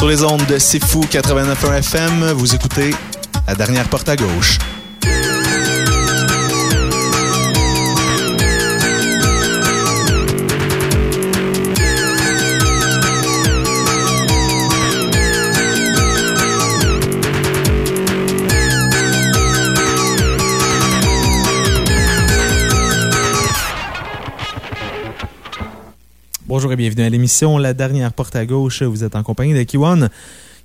[0.00, 2.94] Sur les ondes de C'est Fou 89.1 FM, vous écoutez
[3.46, 4.56] La dernière porte à gauche.
[26.50, 28.82] Bonjour et bienvenue à l'émission La dernière porte à gauche.
[28.82, 30.10] Vous êtes en compagnie de Kiwan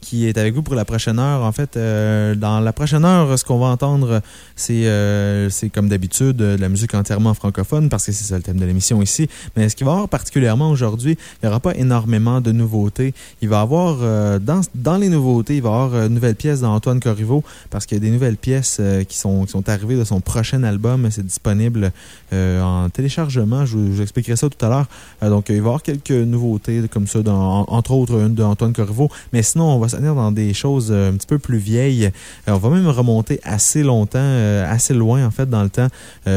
[0.05, 1.41] qui est avec vous pour la prochaine heure.
[1.41, 4.21] En fait, euh, dans la prochaine heure, ce qu'on va entendre,
[4.55, 8.59] c'est euh, comme d'habitude de la musique entièrement francophone parce que c'est ça le thème
[8.59, 9.27] de l'émission ici.
[9.57, 13.15] Mais ce qu'il va y avoir particulièrement aujourd'hui, il n'y aura pas énormément de nouveautés.
[13.41, 16.35] Il va y avoir, euh, dans, dans les nouveautés, il va y avoir une nouvelle
[16.35, 18.79] pièce d'Antoine Corriveau parce qu'il y a des nouvelles pièces
[19.09, 21.07] qui, sont, qui sont arrivées de son prochain album.
[21.09, 21.91] C'est disponible
[22.31, 23.65] en téléchargement.
[23.65, 24.87] Je vous, expliquerai ça tout à l'heure.
[25.31, 29.09] donc, il va y avoir quelques nouveautés comme ça, dans, entre autres une d'Antoine Corriveau.
[29.33, 32.05] Mais sinon, on va dans des choses euh, un petit peu plus vieilles.
[32.05, 35.87] Euh, on va même remonter assez longtemps, euh, assez loin en fait dans le temps,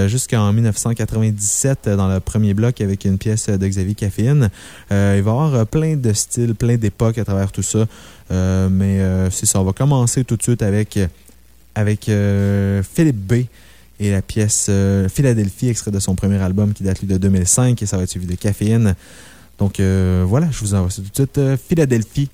[0.07, 4.51] jusqu'en 1997 dans le premier bloc avec une pièce de Xavier Caféine.
[4.91, 7.87] il va y avoir plein de styles, plein d'époques à travers tout ça.
[8.31, 9.01] mais
[9.31, 10.99] c'est ça, on va commencer tout de suite avec,
[11.75, 12.11] avec
[12.95, 13.33] Philippe B
[14.01, 14.71] et la pièce
[15.09, 18.11] Philadelphie, extrait de son premier album qui date lui de 2005 et ça va être
[18.11, 18.95] suivi de Caféine.
[19.59, 21.41] Donc voilà, je vous envoie tout de suite.
[21.69, 22.29] Philadelphie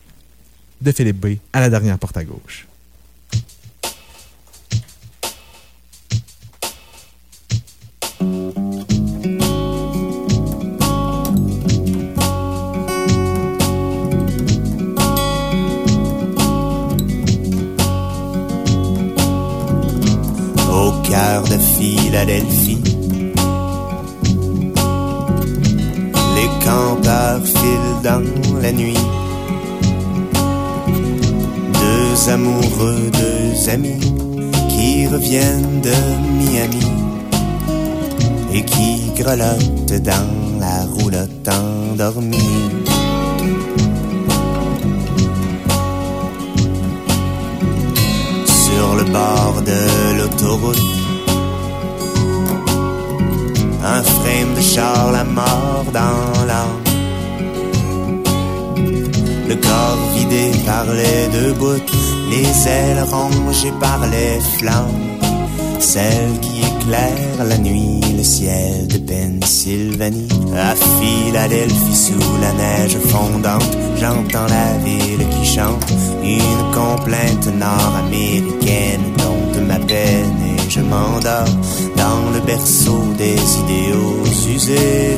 [0.85, 2.67] de Philippe B à la dernière porte à gauche.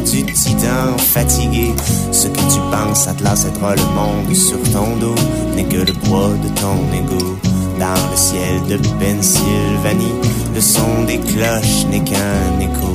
[0.04, 1.74] Du titan fatigué.
[2.12, 5.14] Ce que tu penses, Atlas, être le monde sur ton dos
[5.54, 7.38] n'est que le poids de ton ego.
[7.78, 10.14] Dans le ciel de Pennsylvanie,
[10.54, 12.94] le son des cloches n'est qu'un écho.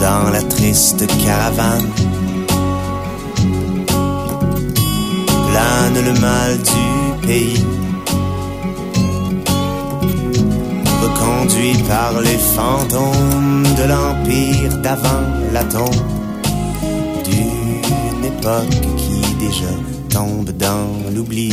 [0.00, 1.90] Dans la triste caravane,
[5.56, 7.64] plane le mal du pays.
[11.20, 16.02] Conduit par les fantômes de l'empire d'avant la tombe.
[17.24, 19.72] D'une époque qui déjà
[20.10, 21.52] tombe dans l'oubli.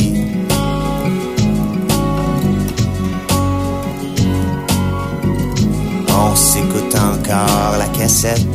[6.22, 8.46] On s'écoute encore la cassette.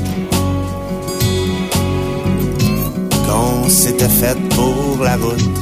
[3.26, 5.60] Qu'on s'était faite pour la route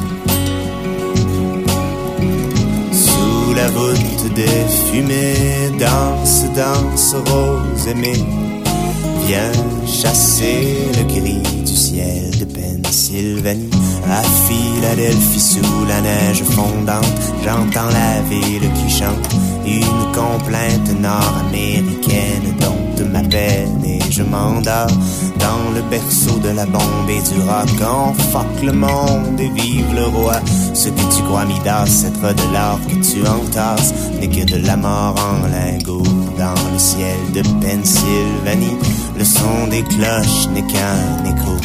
[3.57, 8.23] la voûte des fumées, danse, danse rose aimée,
[9.25, 9.51] viens
[9.85, 13.69] chasser le gris du ciel de Pennsylvanie.
[14.07, 19.27] À Philadelphie sous la neige fondante, j'entends la ville qui chante.
[19.65, 24.87] Une complainte nord-américaine dont ma peine et je m'endors
[25.39, 27.69] dans le berceau de la bombe et du rock.
[27.81, 30.35] On le monde et vive le roi.
[30.73, 34.77] Ce que tu crois Midas, être de l'or que tu entasses, n'est que de la
[34.77, 36.03] mort en lingot.
[36.37, 38.77] Dans le ciel de Pennsylvanie,
[39.17, 41.56] le son des cloches n'est qu'un écho.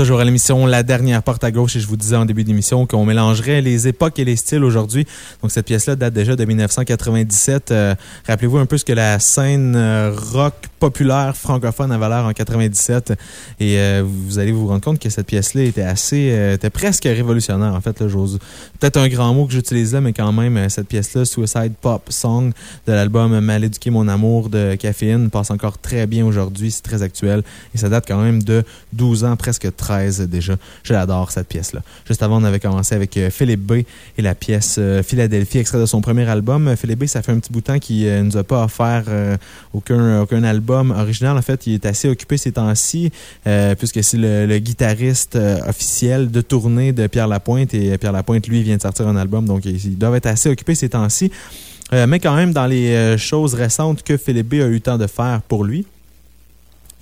[0.00, 2.86] Toujours à l'émission La dernière porte à gauche et je vous disais en début d'émission
[2.86, 5.06] qu'on mélangerait les époques et les styles aujourd'hui.
[5.42, 7.70] Donc cette pièce-là date déjà de 1997.
[7.70, 7.94] Euh,
[8.26, 13.12] rappelez-vous un peu ce que la scène euh, rock populaire francophone avait l'air en 97
[13.60, 17.74] et euh, vous allez vous rendre compte que cette pièce-là était assez, était presque révolutionnaire
[17.74, 17.96] en fait.
[17.98, 22.52] Peut-être un grand mot que j'utilise là, mais quand même cette pièce-là, Suicide Pop Song
[22.86, 27.02] de l'album Mal éduqué mon amour de Caféine passe encore très bien aujourd'hui, c'est très
[27.02, 27.42] actuel
[27.74, 30.56] et ça date quand même de 12 ans presque 13 déjà.
[30.82, 31.82] Je l'adore, cette pièce-là.
[32.06, 35.78] Juste avant, on avait commencé avec euh, Philippe B et la pièce euh, Philadelphie, extrait
[35.78, 36.74] de son premier album.
[36.76, 38.64] Philippe B, ça fait un petit bout de temps qu'il ne euh, nous a pas
[38.64, 39.04] offert
[39.72, 41.36] aucun, aucun album original.
[41.36, 43.10] En fait, il est assez occupé ces temps-ci,
[43.78, 47.74] puisque c'est le, guitariste officiel de tournée de Pierre Lapointe.
[47.74, 50.74] Et Pierre Lapointe, lui, vient de sortir un album, donc il doit être assez occupé
[50.74, 51.30] ces temps-ci.
[51.92, 55.06] mais quand même, dans les choses récentes que Philippe B a eu le temps de
[55.06, 55.86] faire pour lui,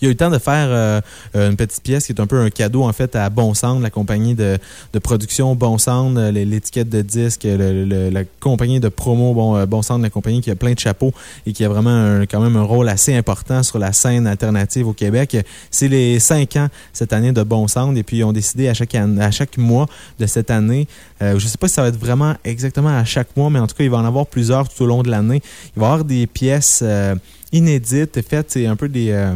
[0.00, 1.00] il a eu le temps de faire euh,
[1.34, 3.90] une petite pièce qui est un peu un cadeau en fait à Bon Sound, la
[3.90, 4.58] compagnie de,
[4.92, 9.80] de production Bon Sound, euh, l'étiquette de disque, la compagnie de promo Bon, euh, bon
[10.00, 11.12] la compagnie qui a plein de chapeaux
[11.46, 14.92] et qui a vraiment quand même un rôle assez important sur la scène alternative au
[14.92, 15.36] Québec.
[15.70, 18.74] C'est les cinq ans cette année de Bon Sound et puis ils ont décidé à
[18.74, 19.86] chaque, à chaque mois
[20.18, 20.86] de cette année,
[21.20, 23.66] je ne sais pas si ça va être vraiment exactement à chaque mois, mais en
[23.66, 25.40] tout cas il va en avoir plusieurs tout au long de l'année.
[25.76, 26.82] Il va y avoir des pièces
[27.52, 29.34] inédites faites, c'est un peu des euh,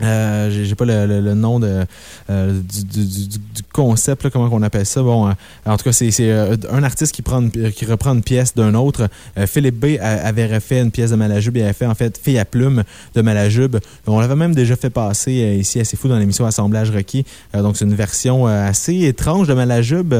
[0.00, 1.84] j'ai pas le, le, nom de,
[2.28, 5.02] euh, du, du, du, concept, là, comment on appelle ça.
[5.02, 5.32] Bon, euh,
[5.64, 9.08] en tout cas, c'est euh, un artiste qui, prend qui reprend une pièce d'un autre.
[9.46, 11.56] Philippe B avait refait une pièce de Malajube.
[11.56, 12.84] Il avait fait, en fait, Fille à plume
[13.14, 13.76] de Malajube.
[14.06, 17.24] On l'avait même déjà fait passer ici assez fou dans l'émission Assemblage requis.
[17.54, 20.14] donc, c'est une version assez étrange de Malajube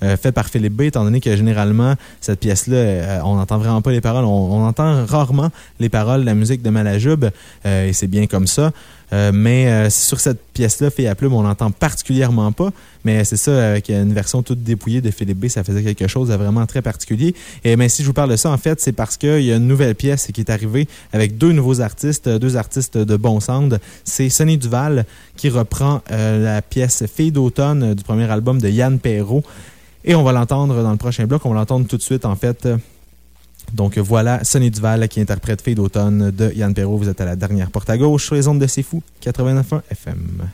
[0.00, 4.00] faite par Philippe B, étant donné que généralement, cette pièce-là, on n'entend vraiment pas les
[4.00, 4.24] paroles.
[4.24, 5.50] On, on, entend rarement
[5.80, 7.26] les paroles de la musique de Malajube.
[7.64, 8.72] et c'est bien comme ça.
[9.12, 12.70] Euh, mais euh, sur cette pièce-là, Fille à plume, on l'entend particulièrement pas.
[13.04, 16.28] Mais c'est ça, avec une version toute dépouillée de Philippe B, ça faisait quelque chose
[16.28, 17.34] de vraiment très particulier.
[17.64, 19.56] Et mais si je vous parle de ça, en fait, c'est parce qu'il y a
[19.56, 23.80] une nouvelle pièce qui est arrivée avec deux nouveaux artistes, deux artistes de bon sound.
[24.04, 25.04] C'est Sonny Duval
[25.36, 29.42] qui reprend euh, la pièce Fille d'automne du premier album de Yann Perrault.
[30.04, 31.44] Et on va l'entendre dans le prochain bloc.
[31.44, 32.66] On va l'entendre tout de suite, en fait.
[33.72, 36.98] Donc voilà, Sonny Duval qui interprète Fille d'automne de Yann Perrault.
[36.98, 39.80] Vous êtes à la dernière porte à gauche sur les ondes de C'est Fou, 89.1
[39.90, 40.48] FM.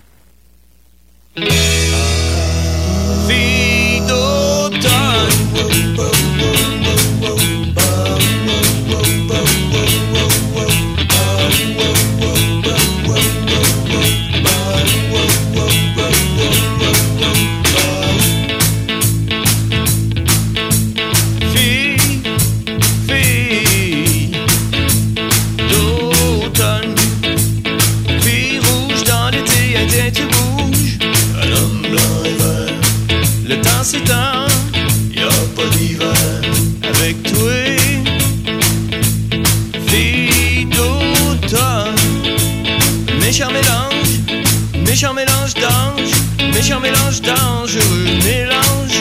[46.58, 49.00] Méchant mélange dangereux mélange.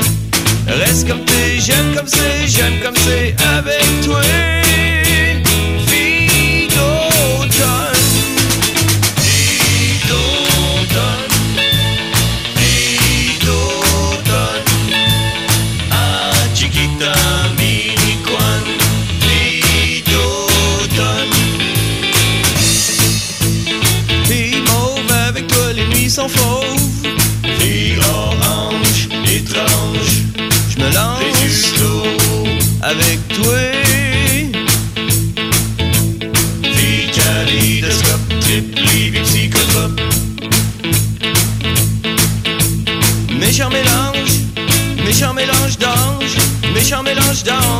[0.67, 4.21] Reste comme t'es, j'aime comme c'est, j'aime comme c'est avec toi.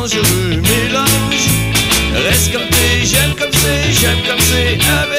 [0.08, 1.48] dangereux mélange.
[2.14, 5.17] Reste comme t'es, j'aime comme c'est, j'aime comme c'est avec.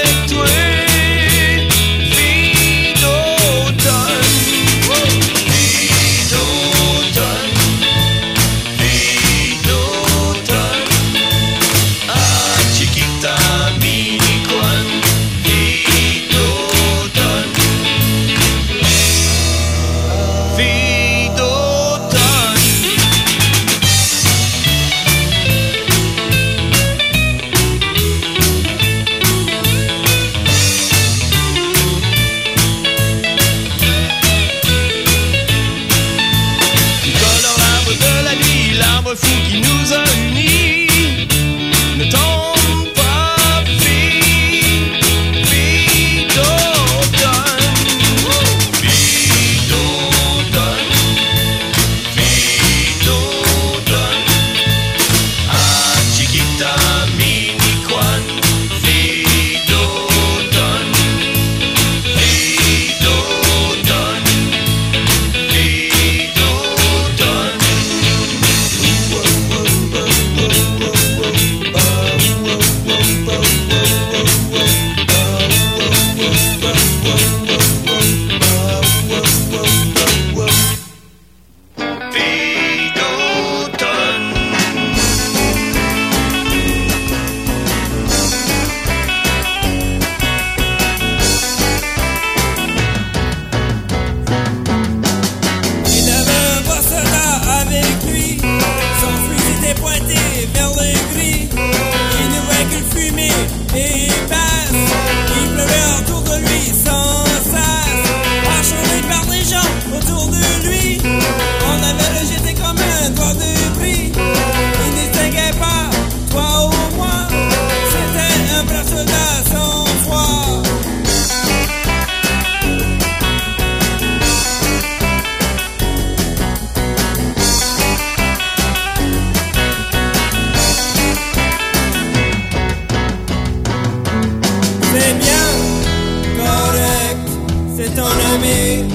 [138.42, 138.86] Oui,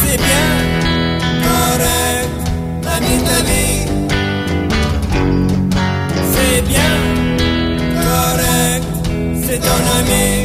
[0.00, 0.50] c'est bien
[1.46, 2.30] correct,
[2.84, 3.82] l'ami de vie.
[6.32, 6.94] C'est bien
[8.02, 8.84] correct,
[9.44, 10.41] c'est ton ami.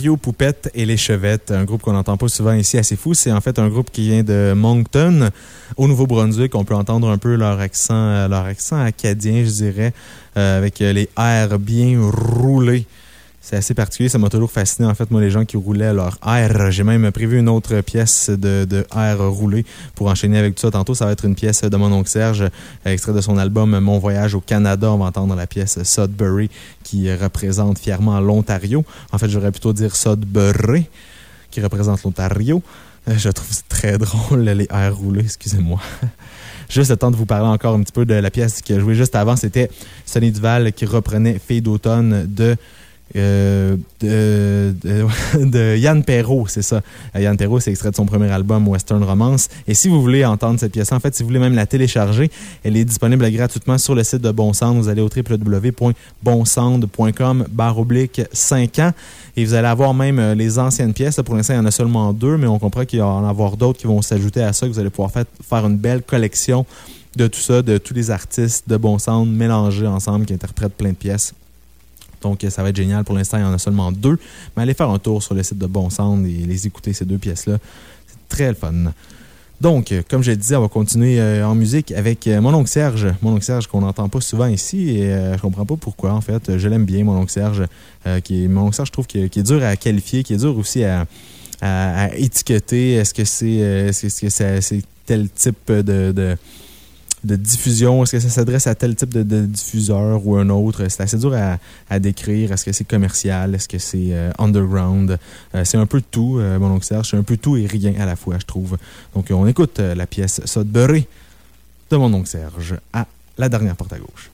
[0.00, 0.18] Mario
[0.72, 3.12] et les Chevettes, un groupe qu'on n'entend pas souvent ici, assez fou.
[3.12, 5.28] C'est en fait un groupe qui vient de Moncton,
[5.76, 6.54] au Nouveau-Brunswick.
[6.54, 9.92] On peut entendre un peu leur accent, euh, leur accent acadien, je dirais,
[10.38, 12.86] euh, avec les airs bien roulés.
[13.50, 16.18] C'est assez particulier, ça m'a toujours fasciné, en fait, moi, les gens qui roulaient leur
[16.24, 16.70] air.
[16.70, 20.70] J'ai même prévu une autre pièce de, de air roulé pour enchaîner avec tout ça.
[20.70, 22.48] Tantôt, ça va être une pièce de mon oncle Serge,
[22.84, 24.92] extrait de son album Mon voyage au Canada.
[24.92, 26.48] On va entendre la pièce Sudbury
[26.84, 28.84] qui représente fièrement l'Ontario.
[29.10, 30.86] En fait, j'aurais plutôt dire Sudbury
[31.50, 32.62] qui représente l'Ontario.
[33.08, 35.80] Euh, Je trouve très drôle, les airs roulés, excusez-moi.
[36.68, 38.78] Juste le temps de vous parler encore un petit peu de la pièce qui a
[38.78, 39.34] joué juste avant.
[39.34, 39.68] C'était
[40.06, 42.56] Sonny Duval qui reprenait Fille d'automne de
[43.16, 46.80] euh, de, Yann Perrault, c'est ça.
[47.16, 49.48] Euh, Yann Perrault, c'est extrait de son premier album Western Romance.
[49.66, 52.30] Et si vous voulez entendre cette pièce, en fait, si vous voulez même la télécharger,
[52.62, 54.76] elle est disponible gratuitement sur le site de Bon Sound.
[54.76, 58.92] Vous allez au www.bonsound.com barre oblique 5 ans
[59.36, 61.20] et vous allez avoir même euh, les anciennes pièces.
[61.24, 63.56] Pour l'instant, il y en a seulement deux, mais on comprend qu'il va en avoir
[63.56, 66.66] d'autres qui vont s'ajouter à ça, que vous allez pouvoir faire une belle collection
[67.16, 70.90] de tout ça, de tous les artistes de Bon Sound mélangés ensemble qui interprètent plein
[70.90, 71.32] de pièces.
[72.22, 73.04] Donc, ça va être génial.
[73.04, 74.18] Pour l'instant, il y en a seulement deux.
[74.56, 77.04] Mais allez faire un tour sur le site de Bon Sound et les écouter, ces
[77.04, 77.58] deux pièces-là.
[78.06, 78.92] C'est très le fun.
[79.60, 82.54] Donc, euh, comme je le disais, on va continuer euh, en musique avec euh, mon
[82.54, 83.08] oncle Serge.
[83.20, 86.56] Mon oncle Serge qu'on n'entend pas souvent ici et je comprends pas pourquoi, en fait.
[86.56, 87.64] Je l'aime bien, mon oncle Serge.
[88.24, 90.38] qui est, mon oncle Serge, je trouve qu'il qui est dur à qualifier, qui est
[90.38, 91.06] dur aussi à,
[92.16, 92.94] étiqueter.
[92.94, 96.36] Est-ce que c'est ça- c'est tel type de,
[97.24, 98.02] de diffusion?
[98.02, 100.86] Est-ce que ça s'adresse à tel type de, diffuseur ou un autre?
[100.88, 101.34] C'est assez dur
[101.88, 102.52] à, décrire.
[102.52, 103.54] Est-ce que c'est commercial?
[103.54, 105.18] Est-ce que c'est euh, underground?
[105.54, 107.10] Euh, c'est un peu tout, euh, mon oncle Serge.
[107.10, 108.76] C'est un peu tout et rien à la fois, je trouve.
[109.14, 111.06] Donc, on écoute la pièce Sudbury
[111.90, 113.06] de mon oncle Serge à
[113.38, 114.30] la dernière porte à gauche.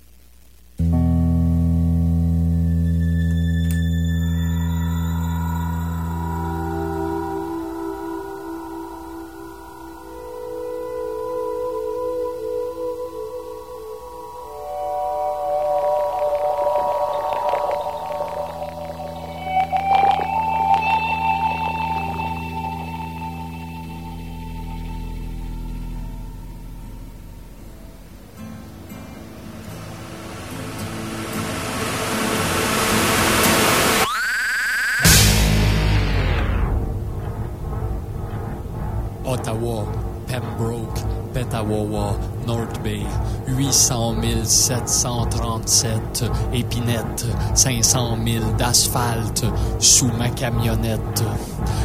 [39.37, 39.85] Ottawa,
[40.27, 40.99] Pembroke,
[41.35, 43.05] Petawawa, North Bay,
[43.46, 49.44] 800 737, Épinette, 500 000 d'asphalte
[49.79, 51.22] sous ma camionnette.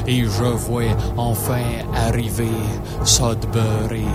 [0.08, 2.48] Et je vois enfin arriver
[3.04, 4.08] Sudbury.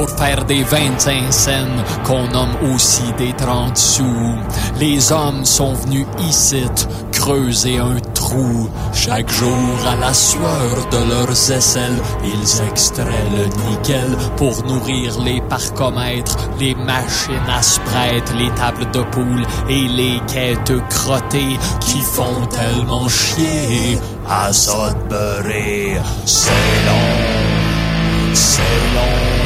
[0.00, 4.34] Pour faire des 25 scènes qu'on nomme aussi des 30 sous.
[4.78, 6.64] Les hommes sont venus ici
[7.12, 8.70] creuser un trou.
[8.94, 15.42] Chaque jour à la sueur de leurs aisselles, ils extraient le nickel pour nourrir les
[15.42, 22.46] parcomètres, les machines à sprêtre, les tables de poule et les quêtes crottées qui font
[22.46, 25.98] tellement chier à Sudbury.
[26.24, 28.62] C'est long, c'est
[28.94, 29.39] l'Ontario.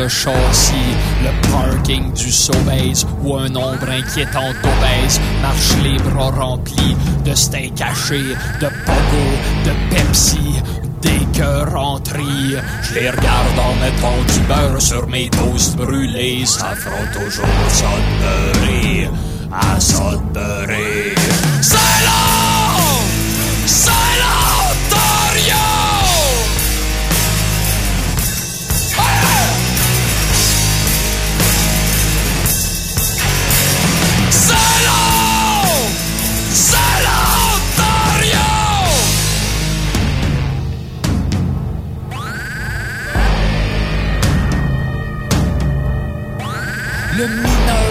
[0.00, 6.96] Le châssis le parking du Sobeys où un nombre inquiétant d'obèses marche les bras remplis
[7.22, 8.22] de steak haché,
[8.60, 9.26] de pogo,
[9.66, 10.62] de Pepsi,
[11.02, 12.56] des cœurs en tri.
[12.82, 16.46] Je les regarde en mettant du beurre sur mes toasts brûlés.
[16.46, 19.06] Ça fera toujours Sudbury,
[19.52, 21.49] à Sudbury.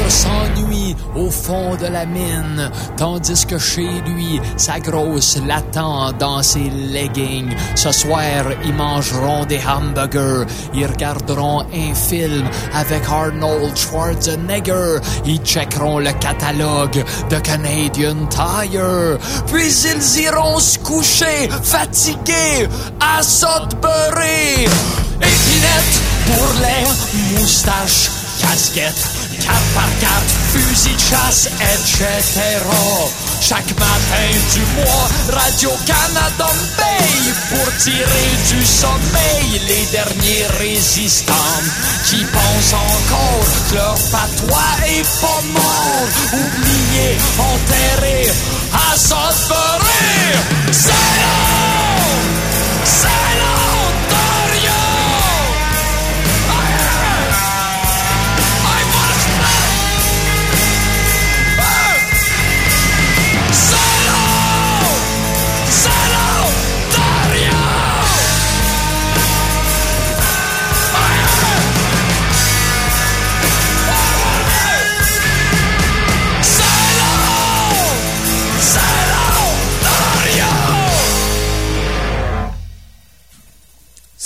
[0.09, 6.69] S'ennuie au fond de la mine, tandis que chez lui, sa grosse l'attend dans ses
[6.69, 7.55] leggings.
[7.75, 15.99] Ce soir, ils mangeront des hamburgers, ils regarderont un film avec Arnold Schwarzenegger, ils checkeront
[15.99, 19.17] le catalogue de Canadian Tire,
[19.47, 22.67] puis ils iront se coucher, fatigués,
[22.99, 24.65] à Sudbury.
[25.21, 29.18] Épinette pour les moustaches casquette,
[29.49, 30.11] 4 par 4,
[30.53, 32.05] fusil de chasse, etc.
[33.41, 41.33] Chaque matin du mois, Radio-Canada me paye pour tirer du sommeil les derniers résistants
[42.05, 48.27] qui pensent encore que leur patois est pas mort, oublié, enterré
[48.73, 50.29] à Sudbury.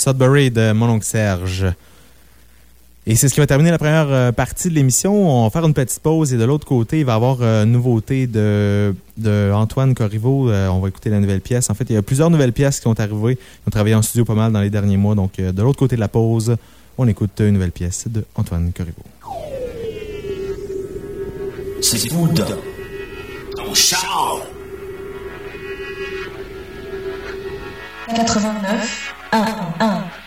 [0.04, 1.64] Sudbury de mon Serge.
[3.06, 5.14] Et c'est ce qui va terminer la première euh, partie de l'émission.
[5.14, 7.64] On va faire une petite pause et de l'autre côté, il va y avoir euh,
[7.64, 10.50] une nouveauté de, de Antoine Corriveau.
[10.50, 11.70] Euh, on va écouter la nouvelle pièce.
[11.70, 13.38] En fait, il y a plusieurs nouvelles pièces qui ont arrivé.
[13.38, 15.14] Ils ont travaillé en studio pas mal dans les derniers mois.
[15.14, 16.54] Donc, de l'autre côté de la pause,
[16.98, 19.04] on écoute une nouvelle pièce de Antoine Corriveau.
[21.80, 22.28] C'est ton.
[28.08, 30.23] 89 1 1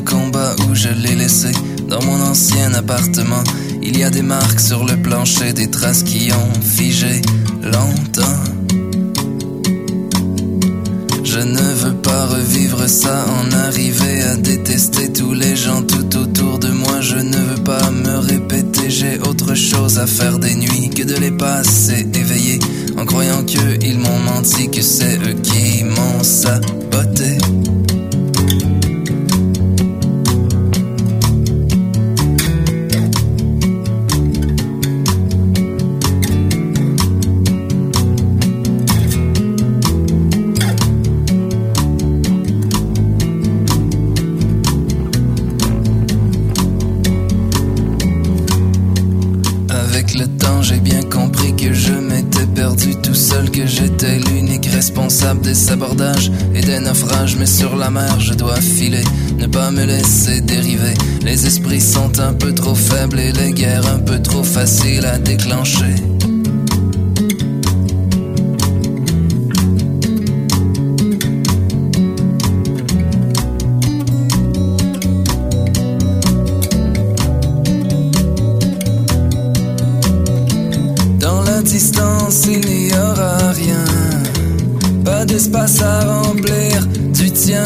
[0.00, 1.52] combat où je l'ai laissé.
[1.88, 3.42] Dans mon ancien appartement,
[3.82, 7.20] il y a des marques sur le plancher, des traces qui ont figé
[7.62, 8.42] longtemps.
[11.24, 16.58] Je ne veux pas revivre ça, en arriver à détester tous les gens tout autour
[16.58, 17.00] de moi.
[17.00, 21.14] Je ne veux pas me répéter, j'ai autre chose à faire des nuits que de
[21.16, 22.58] les passer éveillés
[22.96, 27.38] en croyant que ils m'ont menti, que c'est eux qui m'ont saboté.
[55.42, 57.36] Des sabordages et des naufrages.
[57.36, 59.04] Mais sur la mer, je dois filer,
[59.38, 60.94] ne pas me laisser dériver.
[61.22, 65.18] Les esprits sont un peu trop faibles et les guerres un peu trop faciles à
[65.18, 65.94] déclencher.
[85.26, 87.64] D'espace à remplir du tien.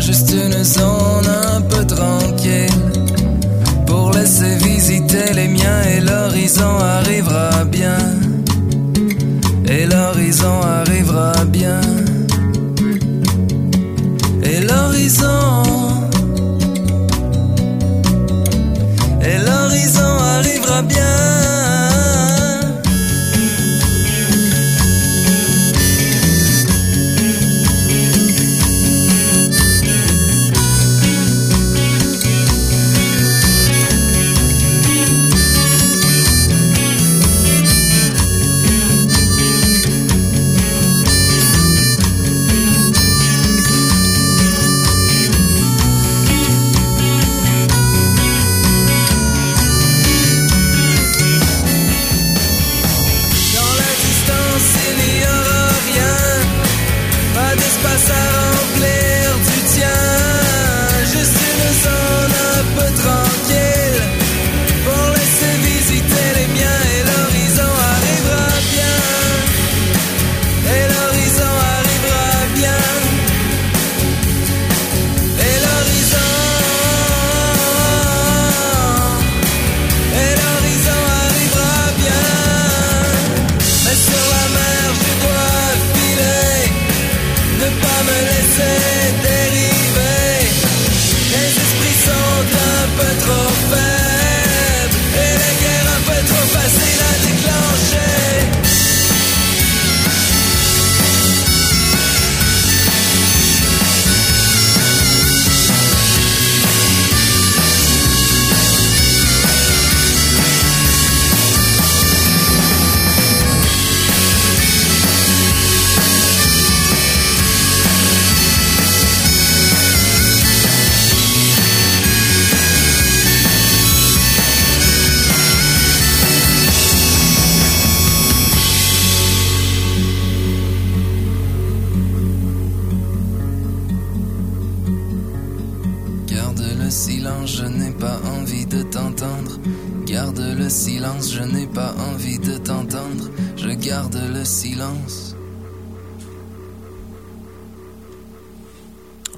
[0.00, 2.82] Juste une zone un peu tranquille.
[3.86, 7.98] Pour laisser visiter les miens et l'horizon arrivera bien.
[9.66, 11.80] Et l'horizon arrivera bien.
[14.42, 15.62] Et l'horizon.
[19.22, 21.51] Et l'horizon arrivera bien.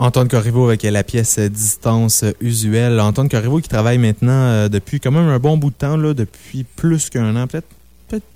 [0.05, 3.01] Antoine Corriveau avec la pièce Distance usuelle.
[3.01, 6.65] Antoine Corriveau qui travaille maintenant euh, depuis quand même un bon bout de temps, depuis
[6.65, 7.67] plus qu'un an, peut-être?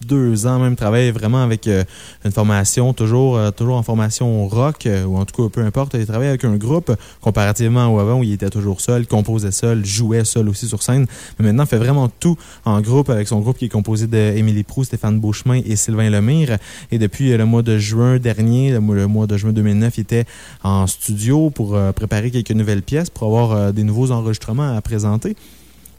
[0.06, 1.84] Deux ans même, travaille vraiment avec euh,
[2.24, 5.94] une formation, toujours, euh, toujours en formation rock, euh, ou en tout cas peu importe.
[5.94, 9.84] Il travaille avec un groupe comparativement au avant où il était toujours seul, composait seul,
[9.84, 11.06] jouait seul aussi sur scène.
[11.38, 14.64] Mais maintenant, il fait vraiment tout en groupe avec son groupe qui est composé d'Émilie
[14.64, 16.56] Prou, Stéphane Beauchemin et Sylvain Lemire.
[16.90, 20.24] Et depuis le mois de juin dernier, le mois, de juin 2009, il était
[20.62, 25.36] en studio pour préparer quelques nouvelles pièces, pour avoir des nouveaux enregistrements à présenter.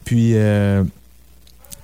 [0.04, 0.34] Puis,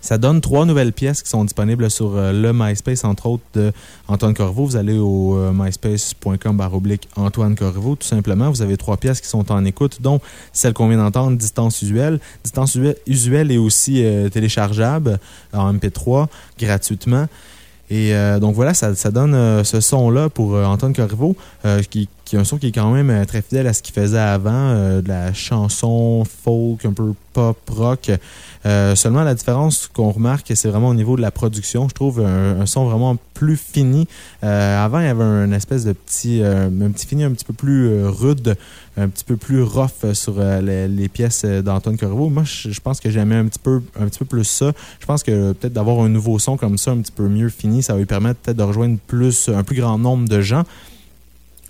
[0.07, 3.73] ça donne trois nouvelles pièces qui sont disponibles sur euh, le MySpace, entre autres, de
[4.07, 4.65] Antoine Corriveau.
[4.65, 8.49] Vous allez au euh, myspace.com baroblique Antoine Corriveau, tout simplement.
[8.49, 10.21] Vous avez trois pièces qui sont en écoute, dont
[10.53, 12.21] celle qu'on vient d'entendre, Distance usuelle.
[12.45, 15.19] Distance usuelle- est aussi euh, téléchargeable
[15.53, 17.27] en MP3 gratuitement.
[17.91, 21.37] Et donc voilà, ça, donne ce son-là pour Antoine Corriveau,
[21.89, 23.95] qui, qui est un son qui est quand même euh, très fidèle à ce qu'il
[23.95, 28.11] faisait avant, euh, de la chanson folk, un peu pop, rock.
[28.67, 31.89] Euh, seulement la différence qu'on remarque, c'est vraiment au niveau de la production.
[31.89, 34.09] Je trouve un, son vraiment plus fini.
[34.43, 37.45] Euh, avant, il y avait un espèce de petit, euh, un petit fini un petit
[37.45, 38.57] peu plus euh, rude,
[38.97, 42.29] un petit peu plus rough sur les, les pièces d'Antoine Corriveau.
[42.29, 44.73] Moi, je, je pense que j'aimais un petit peu, un petit peu plus ça.
[44.99, 47.85] Je pense que peut-être d'avoir un nouveau son comme ça, un petit peu mieux fini,
[47.85, 50.65] ça va lui permettre peut-être de rejoindre plus, un plus grand nombre de gens.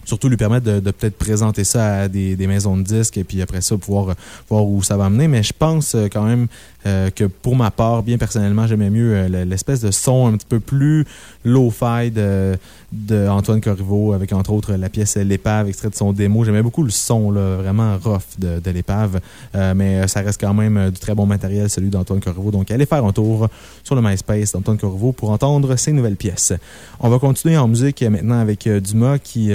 [0.07, 3.42] Surtout lui permettre de, peut-être présenter ça à des, des, maisons de disques et puis
[3.42, 4.14] après ça, pouvoir
[4.49, 5.29] voir où ça va amener.
[5.29, 6.47] Mais je pense quand même
[6.87, 10.47] euh, que pour ma part, bien personnellement, j'aimais mieux euh, l'espèce de son un petit
[10.49, 11.05] peu plus
[11.45, 12.57] low-fi de,
[12.92, 16.45] de, Antoine Corriveau, avec entre autres la pièce L'épave, extrait de son démo.
[16.45, 19.21] J'aimais beaucoup le son, là, vraiment rough de, de l'épave,
[19.57, 22.53] euh, mais ça reste quand même du très bon matériel, celui d'Antoine Corriveau.
[22.53, 23.49] Donc, allez faire un tour
[23.83, 26.53] sur le MySpace d'Antoine Corriveau pour entendre ses nouvelles pièces.
[27.01, 29.51] On va continuer en musique maintenant avec Dumas qui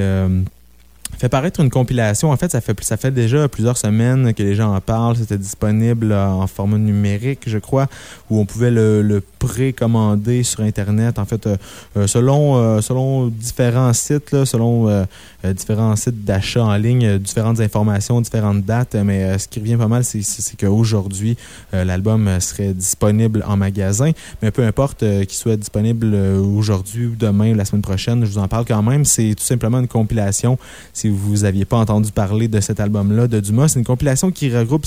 [1.18, 2.32] fait paraître une compilation.
[2.32, 5.16] En fait, ça fait, ça fait déjà plusieurs semaines que les gens en parlent.
[5.16, 7.88] C'était disponible en format numérique, je crois,
[8.30, 11.20] où on pouvait le, le précommander sur Internet.
[11.20, 11.58] En fait, euh,
[11.98, 15.06] euh, selon, euh, selon différents sites, selon
[15.44, 18.96] différents sites d'achat en ligne, différentes informations, différentes dates.
[18.96, 21.36] Mais ce qui revient pas mal, c'est qu'aujourd'hui,
[21.74, 24.12] l'album serait disponible en magasin.
[24.42, 28.38] Mais peu importe qu'il soit disponible aujourd'hui ou demain ou la semaine prochaine, je vous
[28.38, 29.04] en parle quand même.
[29.06, 30.60] C'est tout simplement une compilation.
[31.02, 34.56] Si vous n'aviez pas entendu parler de cet album-là de Dumas, c'est une compilation qui
[34.56, 34.86] regroupe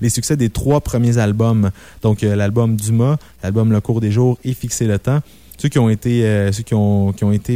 [0.00, 1.70] les succès des trois premiers albums.
[2.02, 5.20] Donc, l'album Dumas, l'album Le cours des jours et Fixer le temps.
[5.58, 6.50] Ceux qui ont été, euh,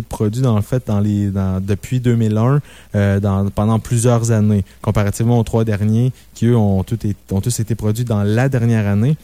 [0.09, 1.29] produits, dans le fait, dans les,
[1.61, 2.61] depuis 2001,
[2.95, 8.23] euh, pendant plusieurs années, comparativement aux trois derniers, qui, eux, ont tous été produits dans
[8.23, 9.17] la dernière année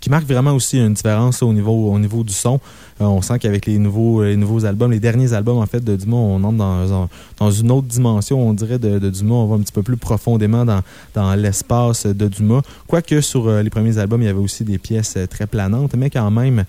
[0.00, 2.60] qui marque vraiment aussi une différence au niveau, au niveau du son.
[3.00, 5.96] Euh, on sent qu'avec les nouveaux, les nouveaux albums, les derniers albums en fait de
[5.96, 9.34] Dumas, on entre dans, dans une autre dimension, on dirait, de, de, Dumas.
[9.34, 10.82] On va un petit peu plus profondément dans,
[11.14, 12.62] dans l'espace de Dumas.
[12.86, 16.30] Quoique sur les premiers albums, il y avait aussi des pièces très planantes, mais quand
[16.30, 16.64] même,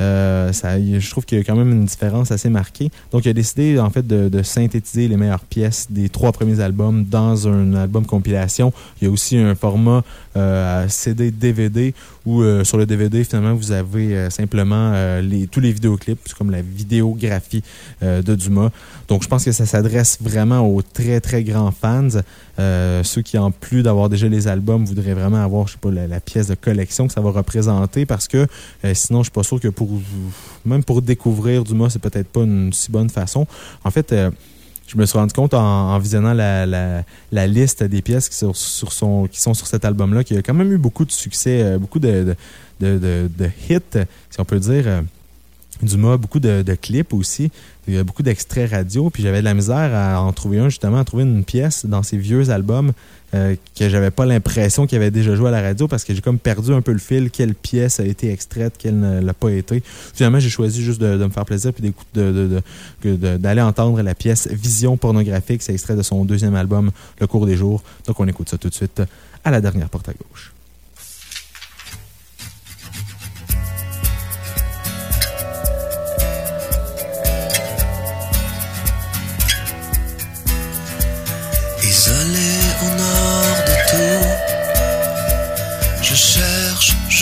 [0.00, 2.90] euh, ça, je trouve qu'il y a quand même une différence assez marquée.
[3.12, 6.60] Donc, il a décidé, en fait, de, de, synthétiser les meilleures pièces des trois premiers
[6.60, 8.72] albums dans un album compilation.
[9.00, 10.02] Il y a aussi un format
[10.36, 11.94] euh, CD-DVD
[12.26, 16.50] où, euh, sur le DVD, finalement, vous avez euh, simplement euh, tous les vidéoclips, comme
[16.50, 17.62] la vidéographie
[18.00, 18.70] de Dumas.
[19.08, 22.08] Donc, je pense que ça s'adresse vraiment aux très, très grands fans.
[22.58, 26.06] ceux qui, en plus d'avoir déjà les albums, voudraient vraiment avoir, je sais pas, la,
[26.06, 28.46] la, pièce de collection que ça va représenter parce que
[28.94, 29.88] sinon, je suis pas sûr que pour
[30.64, 33.46] même pour découvrir Dumas, c'est peut-être pas une si bonne façon.
[33.84, 34.14] En fait,
[34.92, 38.92] je me suis rendu compte en, visionnant la, la, liste des pièces qui sont sur,
[38.92, 41.62] son, qui sont sur cet album-là qu'il y a quand même eu beaucoup de succès,
[41.62, 42.36] euh, beaucoup de,
[42.80, 45.02] de, de, de hits, si on peut dire.
[45.82, 47.50] Euh, Dumas, beaucoup de, clips aussi.
[47.88, 49.10] Beaucoup d'extraits radio.
[49.10, 52.02] Puis j'avais de la misère à en trouver un, justement, à trouver une pièce dans
[52.02, 52.92] ces vieux albums
[53.34, 56.20] euh, que j'avais pas l'impression qu'il avait déjà joué à la radio parce que j'ai
[56.20, 57.30] comme perdu un peu le fil.
[57.30, 59.82] Quelle pièce a été extraite, quelle ne l'a pas été.
[60.14, 64.96] Finalement, j'ai choisi juste de, de, me faire plaisir puis d'aller entendre la pièce Vision
[64.96, 65.62] pornographique.
[65.62, 67.82] C'est extrait de son deuxième album, Le cours des jours.
[68.06, 69.02] Donc on écoute ça tout de suite
[69.44, 70.52] à la dernière porte à gauche.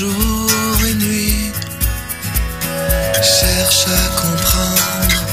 [0.00, 0.50] Jour
[0.88, 1.52] et nuit,
[3.22, 5.24] cherche à comprendre.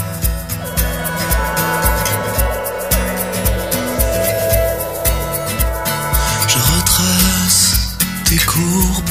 [6.50, 9.10] Je retrace tes courbes,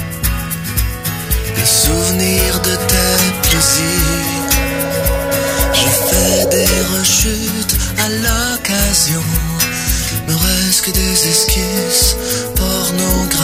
[1.57, 4.51] les souvenirs de tes plaisirs.
[5.73, 9.23] Je fais des rechutes à l'occasion,
[10.27, 12.17] me reste que des esquisses
[12.55, 13.36] pornographiques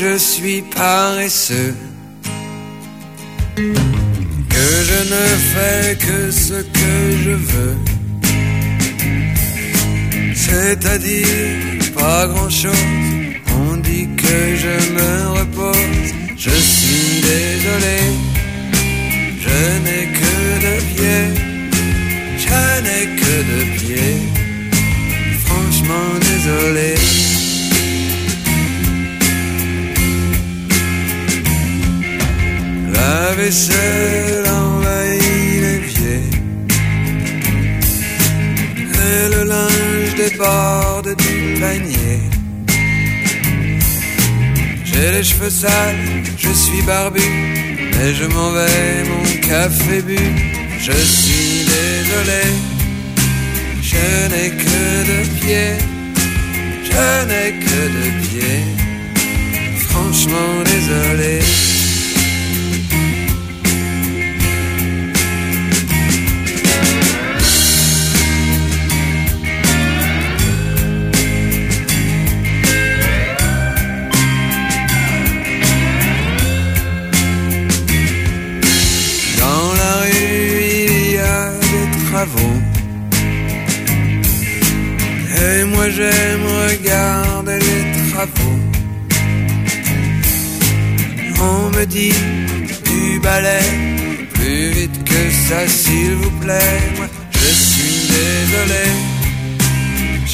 [0.00, 1.74] je suis paresseux,
[3.56, 7.76] que je ne fais que ce que je veux,
[10.36, 11.26] c'est-à-dire
[11.96, 12.94] pas grand-chose.
[13.60, 17.98] On dit que je me repose, je suis désolé,
[19.44, 20.34] je n'ai que
[20.66, 21.30] deux pieds,
[22.44, 24.18] je n'ai que deux pieds,
[25.44, 26.97] franchement désolé.
[33.48, 36.28] Vaisselle envahit les pieds.
[39.06, 42.20] Et le linge déborde du panier.
[44.84, 47.22] J'ai les cheveux sales, je suis barbu,
[47.96, 50.18] mais je m'en vais, mon café bu.
[50.78, 52.44] Je suis désolé,
[53.80, 54.80] je n'ai que
[55.10, 55.78] deux pieds,
[56.90, 58.64] je n'ai que deux pieds.
[59.88, 61.77] Franchement désolé.
[91.78, 92.14] Me dit
[92.84, 93.60] du balai,
[94.34, 96.80] plus vite que ça s'il vous plaît.
[96.96, 98.84] Moi je suis désolé,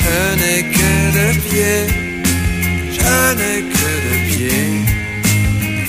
[0.01, 1.87] je n'ai que deux pieds,
[2.99, 4.71] je n'ai que deux pieds.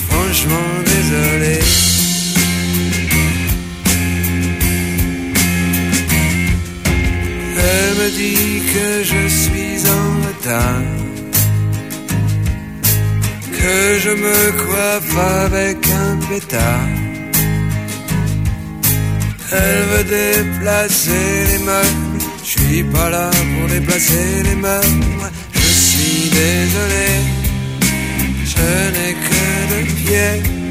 [0.08, 1.58] Franchement désolé.
[7.68, 10.95] Elle me dit que je suis en retard.
[13.66, 16.88] Que je me coiffe avec un pétard.
[19.50, 22.24] Elle veut déplacer les meubles.
[22.44, 25.30] Je suis pas là pour déplacer les meubles.
[25.52, 27.08] Je suis désolé.
[28.52, 30.65] Je n'ai que deux pieds.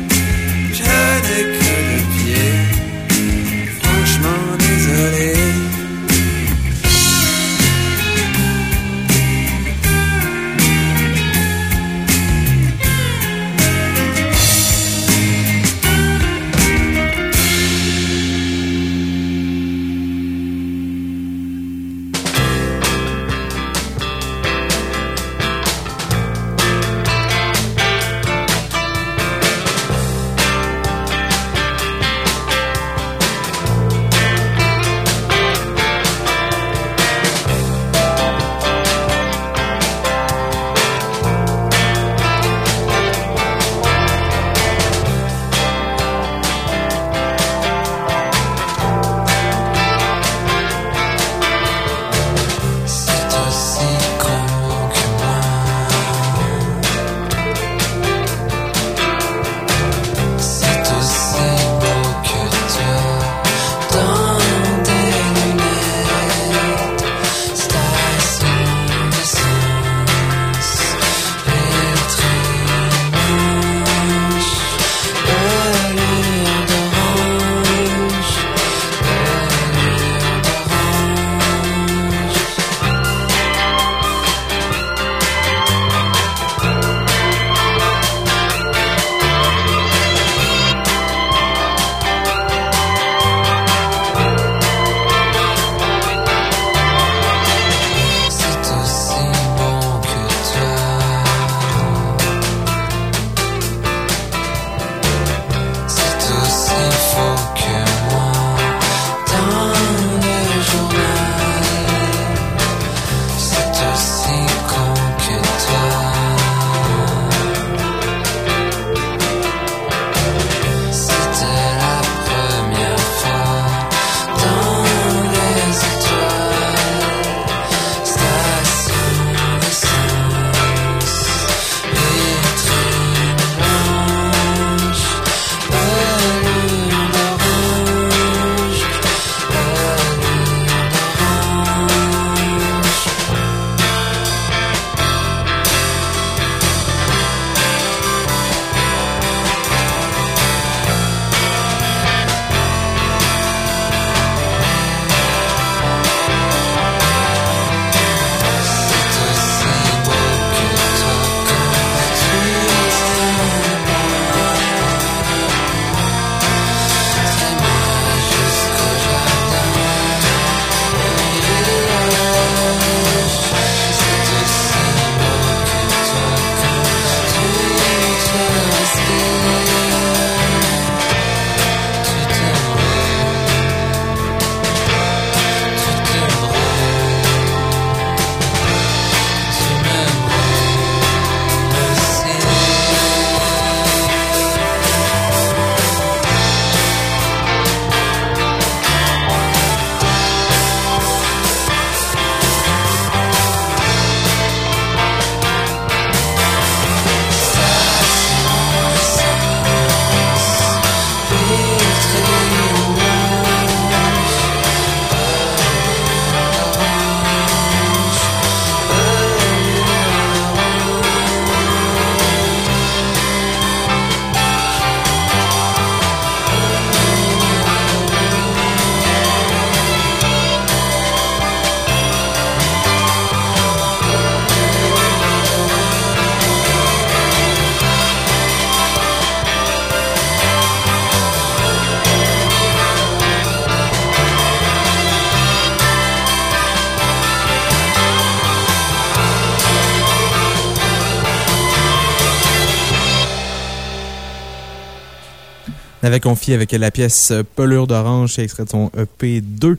[256.20, 259.78] Confié avec la pièce Pelure d'Orange, extrait de son EP2.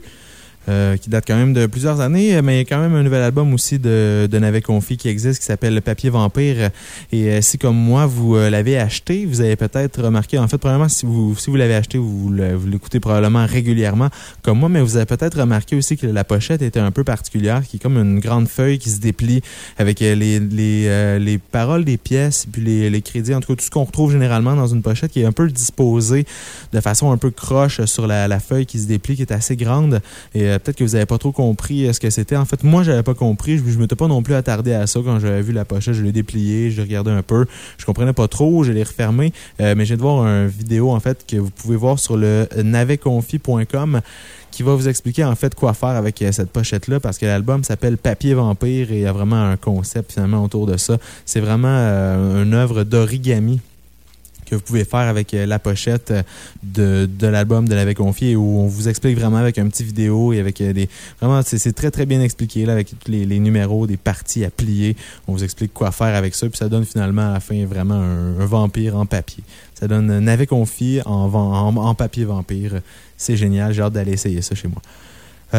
[0.69, 3.03] Euh, qui date quand même de plusieurs années, mais il y a quand même un
[3.03, 6.71] nouvel album aussi de, de Navet Confi qui existe, qui s'appelle Le Papier Vampire.
[7.13, 10.57] Et euh, si, comme moi, vous euh, l'avez acheté, vous avez peut-être remarqué, en fait,
[10.57, 14.09] premièrement, si vous, si vous l'avez acheté, vous, l'écoutez probablement régulièrement,
[14.41, 17.63] comme moi, mais vous avez peut-être remarqué aussi que la pochette était un peu particulière,
[17.65, 19.41] qui est comme une grande feuille qui se déplie
[19.77, 23.65] avec les, les, les paroles des pièces, puis les, les crédits, en tout cas, tout
[23.65, 26.25] ce qu'on retrouve généralement dans une pochette qui est un peu disposé
[26.73, 29.55] de façon un peu croche sur la, la feuille qui se déplie, qui est assez
[29.55, 30.01] grande.
[30.35, 32.35] Et peut-être que vous n'avez pas trop compris euh, ce que c'était.
[32.35, 33.57] En fait, moi, je n'avais pas compris.
[33.57, 35.93] Je ne m'étais pas non plus attardé à ça quand j'avais vu la pochette.
[35.93, 37.45] Je l'ai déplié, je l'ai un peu.
[37.77, 39.33] Je comprenais pas trop, je l'ai refermé.
[39.61, 42.47] Euh, mais j'ai de voir une vidéo, en fait, que vous pouvez voir sur le
[42.61, 44.01] navetconfi.com
[44.49, 47.97] qui va vous expliquer en fait quoi faire avec cette pochette-là parce que l'album s'appelle
[47.97, 50.97] Papier Vampire et il y a vraiment un concept finalement autour de ça.
[51.25, 53.59] C'est vraiment une œuvre d'origami
[54.47, 56.23] que vous pouvez faire avec euh, la pochette euh,
[56.63, 60.33] de, de l'album de l'avait confié où on vous explique vraiment avec un petit vidéo
[60.33, 60.89] et avec euh, des.
[61.19, 64.95] Vraiment, c'est très très bien expliqué là, avec les, les, numéros, des parties à plier.
[65.27, 67.95] On vous explique quoi faire avec ça, puis ça donne finalement à la fin vraiment
[67.95, 69.43] un, vampire en papier.
[69.73, 72.81] Ça donne Navet confié en, en, en papier vampire.
[73.17, 74.81] C'est génial, j'ai hâte d'aller essayer ça chez moi.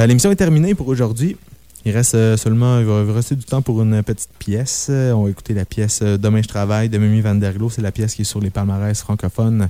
[0.06, 1.36] L'émission est terminée pour aujourd'hui.
[1.84, 4.90] Il reste euh, seulement, il va rester du temps pour une petite pièce.
[4.90, 7.92] On va écouter la pièce euh, Demain je travaille de Mimi Van Der C'est la
[7.92, 9.68] pièce qui est sur les palmarès francophones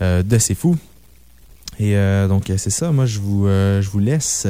[0.00, 0.76] euh, de C'est Fou.
[1.78, 1.94] Et
[2.26, 2.90] donc, c'est ça.
[2.90, 4.46] Moi, je vous, je vous laisse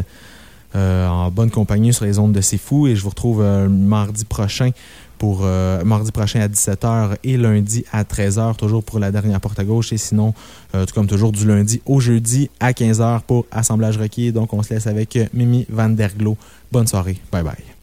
[0.75, 4.71] en bonne compagnie sur les ondes de C'est Fou et je vous retrouve mardi prochain
[5.19, 9.59] pour euh, mardi prochain à 17h et lundi à 13h, toujours pour la dernière porte
[9.59, 9.93] à gauche.
[9.93, 10.35] Et sinon,
[10.75, 14.33] euh, tout comme toujours, du lundi au jeudi à 15h pour Assemblage requis.
[14.33, 16.37] Donc, on se laisse avec Mimi Van Der Glo.
[16.73, 17.19] Bonne soirée.
[17.33, 17.76] Bye bye.